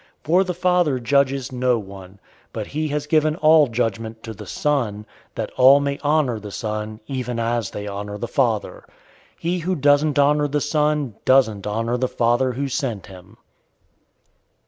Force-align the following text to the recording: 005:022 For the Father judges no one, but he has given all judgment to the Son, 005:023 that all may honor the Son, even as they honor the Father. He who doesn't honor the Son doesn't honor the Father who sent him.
005:022 0.23 0.23
For 0.25 0.43
the 0.43 0.53
Father 0.55 0.99
judges 0.99 1.51
no 1.51 1.77
one, 1.77 2.19
but 2.51 2.65
he 2.65 2.87
has 2.87 3.05
given 3.05 3.35
all 3.35 3.67
judgment 3.67 4.23
to 4.23 4.33
the 4.33 4.47
Son, 4.47 5.03
005:023 5.35 5.35
that 5.35 5.51
all 5.51 5.79
may 5.79 5.99
honor 6.01 6.39
the 6.39 6.49
Son, 6.51 6.99
even 7.05 7.37
as 7.37 7.69
they 7.69 7.85
honor 7.85 8.17
the 8.17 8.27
Father. 8.27 8.83
He 9.37 9.59
who 9.59 9.75
doesn't 9.75 10.17
honor 10.17 10.47
the 10.47 10.59
Son 10.59 11.17
doesn't 11.23 11.67
honor 11.67 11.97
the 11.97 12.07
Father 12.07 12.53
who 12.53 12.67
sent 12.67 13.05
him. 13.05 13.37